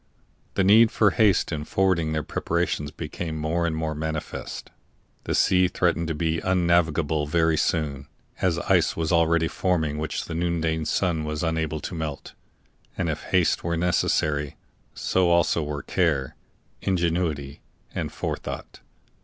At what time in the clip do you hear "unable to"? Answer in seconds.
11.43-11.93